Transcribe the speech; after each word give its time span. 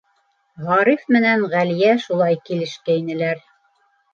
Ғариф 0.69 1.03
менән 1.17 1.45
Ғәлиә 1.51 1.91
шулай 2.07 2.41
килешкәйнеләр. 2.49 3.45